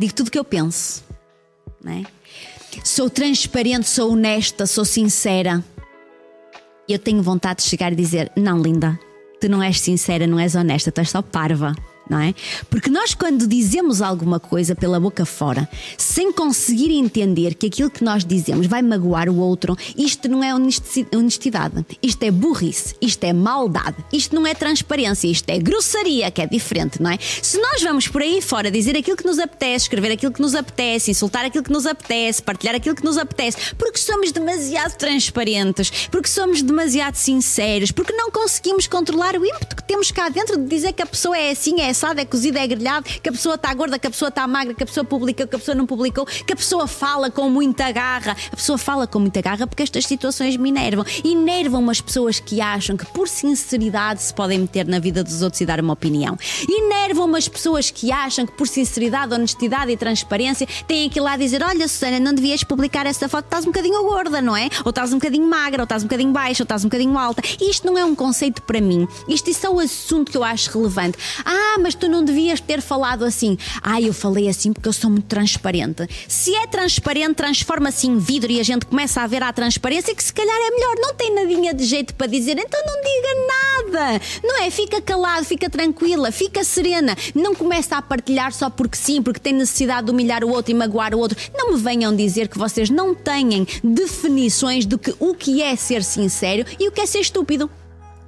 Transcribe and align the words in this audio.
Digo 0.00 0.14
tudo 0.14 0.28
o 0.28 0.30
que 0.30 0.38
eu 0.38 0.44
penso. 0.44 1.04
Não 1.84 1.92
é? 1.92 2.04
Sou 2.82 3.10
transparente, 3.10 3.86
sou 3.86 4.12
honesta, 4.12 4.66
sou 4.66 4.82
sincera. 4.82 5.62
Eu 6.88 6.98
tenho 6.98 7.22
vontade 7.22 7.62
de 7.62 7.68
chegar 7.68 7.92
e 7.92 7.96
dizer: 7.96 8.32
Não, 8.34 8.62
linda, 8.62 8.98
tu 9.38 9.46
não 9.46 9.62
és 9.62 9.78
sincera, 9.78 10.26
não 10.26 10.40
és 10.40 10.54
honesta, 10.54 10.90
tu 10.90 11.00
és 11.00 11.10
só 11.10 11.20
parva 11.20 11.74
não 12.10 12.18
é? 12.18 12.34
Porque 12.68 12.90
nós, 12.90 13.14
quando 13.14 13.46
dizemos 13.46 14.02
alguma 14.02 14.40
coisa 14.40 14.74
pela 14.74 14.98
boca 14.98 15.24
fora, 15.24 15.68
sem 15.96 16.32
conseguir 16.32 16.92
entender 16.92 17.54
que 17.54 17.68
aquilo 17.68 17.88
que 17.88 18.02
nós 18.02 18.24
dizemos 18.24 18.66
vai 18.66 18.82
magoar 18.82 19.28
o 19.28 19.36
outro, 19.36 19.76
isto 19.96 20.28
não 20.28 20.42
é 20.42 20.52
honestidade, 20.52 21.86
isto 22.02 22.22
é 22.24 22.30
burrice, 22.32 22.96
isto 23.00 23.22
é 23.22 23.32
maldade, 23.32 24.04
isto 24.12 24.34
não 24.34 24.44
é 24.44 24.54
transparência, 24.54 25.28
isto 25.28 25.48
é 25.48 25.58
grossaria, 25.58 26.28
que 26.32 26.42
é 26.42 26.46
diferente, 26.46 27.00
não 27.00 27.10
é? 27.10 27.18
Se 27.20 27.58
nós 27.60 27.80
vamos 27.80 28.08
por 28.08 28.22
aí 28.22 28.42
fora 28.42 28.70
dizer 28.72 28.96
aquilo 28.96 29.16
que 29.16 29.26
nos 29.26 29.38
apetece, 29.38 29.84
escrever 29.84 30.12
aquilo 30.12 30.32
que 30.32 30.42
nos 30.42 30.56
apetece, 30.56 31.12
insultar 31.12 31.44
aquilo 31.44 31.62
que 31.62 31.72
nos 31.72 31.86
apetece, 31.86 32.42
partilhar 32.42 32.74
aquilo 32.74 32.96
que 32.96 33.04
nos 33.04 33.16
apetece, 33.16 33.74
porque 33.78 33.98
somos 33.98 34.32
demasiado 34.32 34.96
transparentes, 34.96 36.08
porque 36.10 36.28
somos 36.28 36.60
demasiado 36.60 37.14
sinceros, 37.14 37.92
porque 37.92 38.12
não 38.12 38.32
conseguimos 38.32 38.88
controlar 38.88 39.36
o 39.36 39.46
ímpeto 39.46 39.76
que 39.76 39.84
temos 39.84 40.10
cá 40.10 40.28
dentro 40.28 40.56
de 40.56 40.66
dizer 40.66 40.92
que 40.92 41.02
a 41.02 41.06
pessoa 41.06 41.38
é 41.38 41.52
assim, 41.52 41.80
é 41.80 41.92
assado, 42.00 42.20
é 42.20 42.24
cozido, 42.24 42.56
é 42.56 42.66
grelhado, 42.66 43.04
que 43.04 43.28
a 43.28 43.32
pessoa 43.32 43.56
está 43.56 43.72
gorda, 43.74 43.98
que 43.98 44.06
a 44.06 44.10
pessoa 44.10 44.30
está 44.30 44.46
magra, 44.46 44.72
que 44.72 44.82
a 44.82 44.86
pessoa 44.86 45.04
publicou, 45.04 45.46
que 45.46 45.54
a 45.54 45.58
pessoa 45.58 45.74
não 45.74 45.86
publicou, 45.86 46.24
que 46.24 46.52
a 46.52 46.56
pessoa 46.56 46.86
fala 46.86 47.30
com 47.30 47.50
muita 47.50 47.92
garra. 47.92 48.34
A 48.50 48.56
pessoa 48.56 48.78
fala 48.78 49.06
com 49.06 49.18
muita 49.18 49.42
garra 49.42 49.66
porque 49.66 49.82
estas 49.82 50.06
situações 50.06 50.56
me 50.56 50.70
enervam. 50.70 51.04
Enervam 51.22 51.90
as 51.90 52.00
pessoas 52.00 52.40
que 52.40 52.60
acham 52.60 52.96
que 52.96 53.04
por 53.06 53.28
sinceridade 53.28 54.22
se 54.22 54.32
podem 54.32 54.60
meter 54.60 54.86
na 54.86 54.98
vida 54.98 55.22
dos 55.22 55.42
outros 55.42 55.60
e 55.60 55.66
dar 55.66 55.80
uma 55.80 55.92
opinião. 55.92 56.38
Enervam 56.68 57.34
as 57.34 57.48
pessoas 57.48 57.90
que 57.90 58.10
acham 58.10 58.46
que 58.46 58.52
por 58.52 58.66
sinceridade, 58.66 59.34
honestidade 59.34 59.90
e 59.92 59.96
transparência 59.96 60.66
têm 60.86 61.10
ir 61.14 61.20
lá 61.20 61.36
dizer: 61.36 61.62
Olha, 61.62 61.86
Susana, 61.86 62.18
não 62.18 62.32
devias 62.32 62.64
publicar 62.64 63.04
essa 63.04 63.28
foto, 63.28 63.44
estás 63.44 63.64
um 63.64 63.68
bocadinho 63.68 64.02
gorda, 64.04 64.40
não 64.40 64.56
é? 64.56 64.68
Ou 64.84 64.90
estás 64.90 65.12
um 65.12 65.16
bocadinho 65.18 65.46
magra, 65.46 65.82
ou 65.82 65.84
estás 65.84 66.02
um 66.02 66.06
bocadinho 66.06 66.32
baixa, 66.32 66.62
ou 66.62 66.64
estás 66.64 66.84
um 66.84 66.88
bocadinho 66.88 67.18
alta. 67.18 67.42
Isto 67.60 67.86
não 67.86 67.98
é 67.98 68.04
um 68.04 68.14
conceito 68.14 68.62
para 68.62 68.80
mim. 68.80 69.06
Isto 69.28 69.50
é 69.50 69.52
só 69.52 69.72
o 69.72 69.80
assunto 69.80 70.30
que 70.30 70.36
eu 70.36 70.44
acho 70.44 70.70
relevante. 70.70 71.18
Ah, 71.44 71.76
mas 71.80 71.94
tu 71.94 72.08
não 72.08 72.24
devias 72.24 72.60
ter 72.60 72.80
falado 72.80 73.24
assim. 73.24 73.56
Ah, 73.82 74.00
eu 74.00 74.12
falei 74.12 74.48
assim 74.48 74.72
porque 74.72 74.88
eu 74.88 74.92
sou 74.92 75.10
muito 75.10 75.26
transparente. 75.26 76.08
Se 76.28 76.54
é 76.54 76.66
transparente, 76.66 77.34
transforma-se 77.34 78.06
em 78.06 78.18
vidro 78.18 78.50
e 78.52 78.60
a 78.60 78.62
gente 78.62 78.86
começa 78.86 79.20
a 79.20 79.26
ver 79.26 79.42
a 79.42 79.52
transparência 79.52 80.14
que 80.14 80.22
se 80.22 80.32
calhar 80.32 80.56
é 80.56 80.70
melhor. 80.70 80.94
Não 80.98 81.14
tem 81.14 81.34
nadinha 81.34 81.74
de 81.74 81.84
jeito 81.84 82.14
para 82.14 82.26
dizer, 82.26 82.58
então 82.58 82.80
não 82.86 83.00
diga 83.00 83.46
nada. 83.46 84.24
Não 84.42 84.62
é? 84.62 84.70
Fica 84.70 85.00
calado, 85.00 85.44
fica 85.44 85.68
tranquila, 85.68 86.30
fica 86.30 86.62
serena. 86.62 87.16
Não 87.34 87.54
começa 87.54 87.96
a 87.96 88.02
partilhar 88.02 88.52
só 88.52 88.68
porque 88.70 88.96
sim, 88.96 89.22
porque 89.22 89.40
tem 89.40 89.52
necessidade 89.52 90.06
de 90.06 90.12
humilhar 90.12 90.44
o 90.44 90.50
outro 90.50 90.70
e 90.70 90.74
magoar 90.74 91.14
o 91.14 91.18
outro. 91.18 91.38
Não 91.54 91.72
me 91.72 91.78
venham 91.78 92.14
dizer 92.14 92.48
que 92.48 92.58
vocês 92.58 92.90
não 92.90 93.14
têm 93.14 93.66
definições 93.82 94.86
do 94.86 94.98
que 94.98 95.14
o 95.18 95.34
que 95.34 95.62
é 95.62 95.74
ser 95.76 96.04
sincero 96.04 96.64
e 96.78 96.88
o 96.88 96.92
que 96.92 97.00
é 97.00 97.06
ser 97.06 97.20
estúpido. 97.20 97.70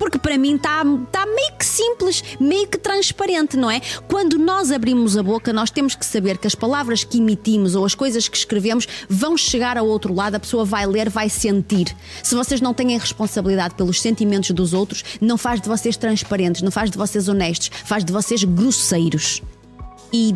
Porque 0.00 0.18
para 0.18 0.38
mim 0.38 0.56
está 0.56 0.82
tá 1.12 1.26
meio 1.26 1.52
que 1.58 1.64
simples, 1.66 2.24
meio 2.40 2.66
que 2.66 2.78
transparente, 2.78 3.54
não 3.54 3.70
é? 3.70 3.82
Quando 4.08 4.38
nós 4.38 4.72
abrimos 4.72 5.14
a 5.14 5.22
boca, 5.22 5.52
nós 5.52 5.70
temos 5.70 5.94
que 5.94 6.06
saber 6.06 6.38
que 6.38 6.46
as 6.46 6.54
palavras 6.54 7.04
que 7.04 7.18
emitimos 7.18 7.74
ou 7.74 7.84
as 7.84 7.94
coisas 7.94 8.26
que 8.26 8.36
escrevemos 8.36 8.88
vão 9.10 9.36
chegar 9.36 9.76
ao 9.76 9.86
outro 9.86 10.14
lado, 10.14 10.36
a 10.36 10.40
pessoa 10.40 10.64
vai 10.64 10.86
ler, 10.86 11.10
vai 11.10 11.28
sentir. 11.28 11.94
Se 12.22 12.34
vocês 12.34 12.62
não 12.62 12.72
têm 12.72 12.96
responsabilidade 12.96 13.74
pelos 13.74 14.00
sentimentos 14.00 14.50
dos 14.52 14.72
outros, 14.72 15.04
não 15.20 15.36
faz 15.36 15.60
de 15.60 15.68
vocês 15.68 15.98
transparentes, 15.98 16.62
não 16.62 16.70
faz 16.70 16.90
de 16.90 16.96
vocês 16.96 17.28
honestos, 17.28 17.70
faz 17.84 18.02
de 18.02 18.10
vocês 18.10 18.42
grosseiros. 18.42 19.42
E 20.10 20.34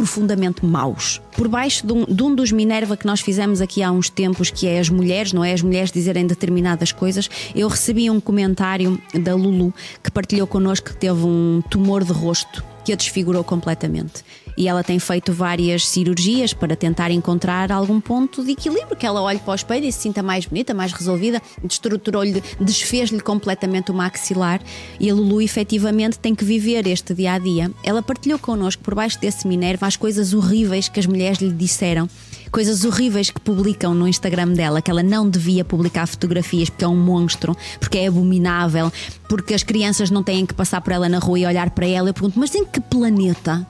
profundamente 0.00 0.64
maus. 0.64 1.20
Por 1.36 1.46
baixo 1.46 1.86
de 1.86 1.92
um, 1.92 2.04
de 2.06 2.22
um, 2.22 2.34
dos 2.34 2.50
Minerva 2.50 2.96
que 2.96 3.06
nós 3.06 3.20
fizemos 3.20 3.60
aqui 3.60 3.82
há 3.82 3.92
uns 3.92 4.08
tempos, 4.08 4.50
que 4.50 4.66
é 4.66 4.80
as 4.80 4.88
mulheres, 4.88 5.30
não 5.34 5.44
é? 5.44 5.52
As 5.52 5.60
mulheres 5.60 5.92
dizerem 5.92 6.26
determinadas 6.26 6.90
coisas, 6.90 7.28
eu 7.54 7.68
recebi 7.68 8.08
um 8.08 8.18
comentário 8.18 8.98
da 9.22 9.34
Lulu 9.34 9.74
que 10.02 10.10
partilhou 10.10 10.46
connosco 10.46 10.88
que 10.88 10.96
teve 10.96 11.22
um 11.22 11.62
tumor 11.68 12.02
de 12.02 12.12
rosto 12.12 12.64
que 12.90 12.94
a 12.94 12.96
desfigurou 12.96 13.44
completamente 13.44 14.24
e 14.56 14.66
ela 14.66 14.82
tem 14.82 14.98
feito 14.98 15.32
várias 15.32 15.86
cirurgias 15.86 16.52
para 16.52 16.74
tentar 16.74 17.10
encontrar 17.10 17.70
algum 17.70 18.00
ponto 18.00 18.44
de 18.44 18.50
equilíbrio, 18.50 18.96
que 18.96 19.06
ela 19.06 19.22
olhe 19.22 19.38
para 19.38 19.52
o 19.52 19.54
espelho 19.54 19.86
e 19.86 19.92
se 19.92 20.00
sinta 20.00 20.22
mais 20.22 20.44
bonita, 20.44 20.74
mais 20.74 20.92
resolvida, 20.92 21.40
destruturou-lhe, 21.62 22.42
desfez-lhe 22.60 23.20
completamente 23.20 23.92
o 23.92 23.94
maxilar 23.94 24.60
e 24.98 25.08
a 25.08 25.14
Lulu 25.14 25.40
efetivamente 25.40 26.18
tem 26.18 26.34
que 26.34 26.44
viver 26.44 26.86
este 26.88 27.14
dia 27.14 27.34
a 27.34 27.38
dia. 27.38 27.70
Ela 27.84 28.02
partilhou 28.02 28.38
connosco 28.38 28.82
por 28.82 28.94
baixo 28.94 29.20
desse 29.20 29.46
Minerva 29.46 29.86
as 29.86 29.96
coisas 29.96 30.34
horríveis 30.34 30.88
que 30.88 30.98
as 30.98 31.06
mulheres 31.06 31.38
lhe 31.38 31.52
disseram 31.52 32.08
coisas 32.50 32.84
horríveis 32.84 33.30
que 33.30 33.40
publicam 33.40 33.94
no 33.94 34.08
Instagram 34.08 34.48
dela, 34.48 34.82
que 34.82 34.90
ela 34.90 35.02
não 35.02 35.28
devia 35.28 35.64
publicar 35.64 36.06
fotografias 36.06 36.68
porque 36.68 36.84
é 36.84 36.88
um 36.88 36.96
monstro, 36.96 37.56
porque 37.78 37.98
é 37.98 38.08
abominável, 38.08 38.92
porque 39.28 39.54
as 39.54 39.62
crianças 39.62 40.10
não 40.10 40.22
têm 40.22 40.44
que 40.44 40.52
passar 40.52 40.80
por 40.80 40.92
ela 40.92 41.08
na 41.08 41.18
rua 41.18 41.38
e 41.38 41.46
olhar 41.46 41.70
para 41.70 41.86
ela. 41.86 42.08
Eu 42.08 42.14
pergunto, 42.14 42.38
mas 42.38 42.54
em 42.54 42.64
que 42.64 42.79
planeta 42.80 43.66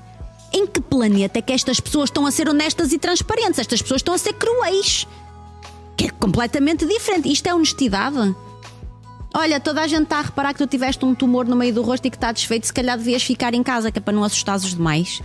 em 0.52 0.66
que 0.66 0.80
planeta 0.80 1.38
é 1.38 1.42
que 1.42 1.52
estas 1.52 1.78
pessoas 1.78 2.08
estão 2.08 2.26
a 2.26 2.30
ser 2.30 2.48
honestas 2.48 2.92
e 2.92 2.98
transparentes? 2.98 3.58
Estas 3.58 3.80
pessoas 3.80 4.00
estão 4.00 4.14
a 4.14 4.18
ser 4.18 4.32
cruéis. 4.32 5.06
Que 5.96 6.06
é 6.06 6.10
completamente 6.10 6.84
diferente. 6.86 7.30
Isto 7.30 7.46
é 7.46 7.54
honestidade. 7.54 8.34
Olha, 9.32 9.60
toda 9.60 9.80
a 9.80 9.86
gente 9.86 10.04
está 10.04 10.18
a 10.18 10.22
reparar 10.22 10.52
que 10.52 10.58
tu 10.58 10.66
tiveste 10.66 11.04
um 11.04 11.14
tumor 11.14 11.46
no 11.46 11.54
meio 11.54 11.72
do 11.72 11.82
rosto 11.82 12.06
e 12.06 12.10
que 12.10 12.16
está 12.16 12.32
desfeito, 12.32 12.66
se 12.66 12.72
calhar 12.72 12.98
devias 12.98 13.22
ficar 13.22 13.54
em 13.54 13.62
casa, 13.62 13.92
que 13.92 13.98
é 13.98 14.02
para 14.02 14.12
não 14.12 14.24
assustar 14.24 14.56
os 14.56 14.74
demais. 14.74 15.22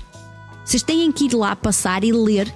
Vocês 0.64 0.84
têm 0.84 1.12
que 1.12 1.26
ir 1.26 1.34
lá 1.34 1.56
passar 1.56 2.04
e 2.04 2.12
ler 2.12 2.54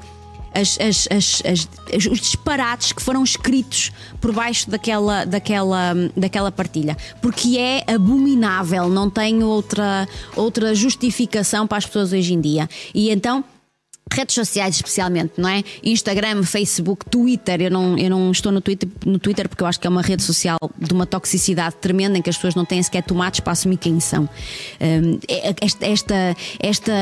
as, 0.53 0.77
as, 0.79 1.07
as, 1.11 2.05
os 2.07 2.19
disparates 2.19 2.91
que 2.91 3.01
foram 3.01 3.23
escritos 3.23 3.91
por 4.19 4.31
baixo 4.31 4.69
daquela, 4.69 5.25
daquela, 5.25 5.93
daquela 6.15 6.51
partilha. 6.51 6.97
Porque 7.21 7.57
é 7.57 7.83
abominável, 7.87 8.89
não 8.89 9.09
tenho 9.09 9.47
outra, 9.47 10.07
outra 10.35 10.73
justificação 10.75 11.67
para 11.67 11.77
as 11.77 11.85
pessoas 11.85 12.13
hoje 12.13 12.33
em 12.33 12.41
dia. 12.41 12.69
E 12.93 13.09
então 13.09 13.43
redes 14.11 14.35
sociais 14.35 14.75
especialmente, 14.75 15.33
não 15.37 15.49
é? 15.49 15.63
Instagram, 15.83 16.43
Facebook, 16.43 17.05
Twitter. 17.05 17.61
Eu 17.61 17.71
não, 17.71 17.97
eu 17.97 18.09
não 18.09 18.31
estou 18.31 18.51
no 18.51 18.61
Twitter, 18.61 18.89
no 19.05 19.19
Twitter 19.19 19.47
porque 19.47 19.63
eu 19.63 19.67
acho 19.67 19.79
que 19.79 19.87
é 19.87 19.89
uma 19.89 20.01
rede 20.01 20.23
social 20.23 20.57
de 20.77 20.93
uma 20.93 21.05
toxicidade 21.05 21.75
tremenda 21.75 22.17
em 22.17 22.21
que 22.21 22.29
as 22.29 22.35
pessoas 22.35 22.55
não 22.55 22.65
têm 22.65 22.81
sequer 22.81 23.03
tomates 23.03 23.39
para 23.39 23.53
assumir 23.53 23.77
quem 23.77 23.99
são. 23.99 24.23
Um, 24.81 25.19
é, 25.27 25.55
esta, 25.61 25.85
esta, 25.85 26.35
esta, 26.59 26.93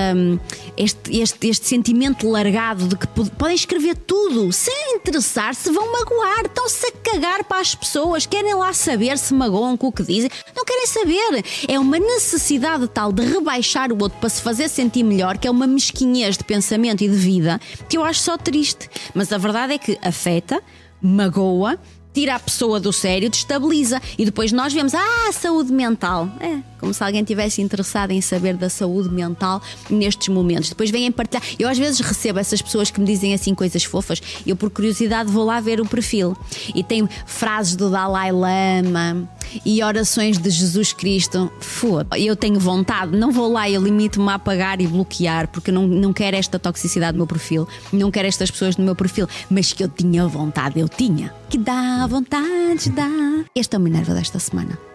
este, 0.76 1.18
este, 1.18 1.48
este 1.48 1.68
sentimento 1.68 2.30
largado 2.30 2.88
de 2.88 2.96
que 2.96 3.08
podem 3.08 3.56
escrever 3.56 3.96
tudo 3.96 4.52
sem 4.52 4.96
interessar 4.96 5.56
se 5.56 5.72
vão 5.72 5.92
magoar, 5.92 6.46
estão-se 6.46 6.86
a 6.88 6.92
cagar 6.92 7.44
para 7.46 7.62
as 7.62 7.74
pessoas, 7.74 8.26
querem 8.26 8.54
lá 8.54 8.74
saber 8.74 9.18
se 9.18 9.34
magoam 9.34 9.78
com 9.78 9.88
o 9.88 9.92
que 9.92 10.04
dizem, 10.04 10.30
não 10.56 10.66
querem 10.66 10.88
saber. 10.88 11.46
É 11.68 11.80
uma 11.80 12.00
necessidade 12.00 12.88
tal 12.88 13.12
de 13.12 13.24
rebaixar 13.24 13.92
o 13.92 14.02
outro 14.02 14.20
para 14.20 14.30
se 14.30 14.42
fazer 14.42 14.68
sentir 14.70 15.04
melhor 15.04 15.38
que 15.38 15.48
é 15.48 15.52
uma 15.52 15.68
mesquinhez 15.68 16.38
de 16.38 16.44
pensamento 16.44 16.97
e 17.04 17.10
de 17.10 17.16
vida 17.16 17.60
que 17.90 17.98
eu 17.98 18.04
acho 18.04 18.22
só 18.22 18.38
triste. 18.38 18.90
Mas 19.14 19.32
a 19.32 19.38
verdade 19.38 19.74
é 19.74 19.78
que 19.78 19.98
afeta, 20.02 20.62
magoa, 21.02 21.80
tira 22.18 22.34
a 22.34 22.40
pessoa 22.40 22.80
do 22.80 22.92
sério, 22.92 23.30
destabiliza. 23.30 24.02
E 24.18 24.26
depois 24.26 24.52
nós 24.52 24.74
vemos, 24.74 24.96
ah, 24.96 25.32
saúde 25.32 25.72
mental. 25.72 26.28
É, 26.40 26.58
como 26.80 26.92
se 26.92 27.04
alguém 27.04 27.24
tivesse 27.24 27.62
interessado 27.62 28.10
em 28.10 28.22
saber 28.22 28.56
da 28.56 28.70
saúde 28.70 29.10
mental 29.10 29.62
nestes 29.88 30.28
momentos. 30.30 30.70
Depois 30.70 30.90
vêm 30.90 31.12
partilhar. 31.12 31.44
Eu 31.60 31.70
às 31.70 31.78
vezes 31.78 32.00
recebo 32.00 32.40
essas 32.40 32.60
pessoas 32.60 32.90
que 32.90 33.00
me 33.00 33.06
dizem 33.06 33.36
assim 33.36 33.54
coisas 33.54 33.84
fofas. 33.84 34.20
Eu, 34.48 34.56
por 34.56 34.72
curiosidade, 34.72 35.30
vou 35.30 35.46
lá 35.46 35.60
ver 35.60 35.80
o 35.80 35.86
perfil. 35.86 36.36
E 36.74 36.84
tem 36.84 37.08
frases 37.28 37.76
do 37.76 37.88
Dalai 37.90 38.32
Lama 38.32 39.30
e 39.66 39.84
orações 39.84 40.38
de 40.38 40.50
Jesus 40.50 40.94
Cristo. 40.94 41.52
Foda. 41.60 42.18
Eu 42.18 42.36
tenho 42.36 42.60
vontade, 42.60 43.16
não 43.16 43.32
vou 43.32 43.52
lá, 43.52 43.70
eu 43.70 43.82
limito-me 43.82 44.30
a 44.30 44.36
apagar 44.36 44.82
e 44.82 44.88
bloquear, 44.88 45.48
porque 45.48 45.72
não, 45.72 45.88
não 45.88 46.14
quero 46.14 46.36
esta 46.36 46.58
toxicidade 46.58 47.14
no 47.14 47.20
meu 47.20 47.28
perfil, 47.28 47.68
não 47.92 48.12
quero 48.12 48.28
estas 48.28 48.52
pessoas 48.52 48.78
no 48.78 48.86
meu 48.86 48.96
perfil, 48.96 49.28
mas 49.50 49.74
que 49.74 49.84
eu 49.84 49.90
tinha 49.90 50.28
vontade, 50.28 50.80
eu 50.80 50.90
tinha. 50.90 51.34
Que 51.50 51.58
dá 51.58 52.06
vontade, 52.08 52.90
dá. 52.90 53.10
Esta 53.56 53.76
é 53.76 53.80
o 53.80 53.82
Minerva 53.82 54.14
desta 54.14 54.40
semana. 54.40 54.87